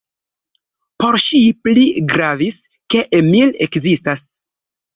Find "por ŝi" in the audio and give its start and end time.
1.03-1.41